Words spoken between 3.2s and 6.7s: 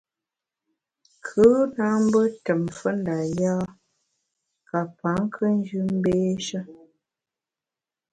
yâ ka pa nkùnjù mbééshe.